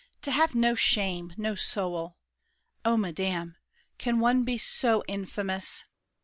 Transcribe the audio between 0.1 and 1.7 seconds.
To have no shame, no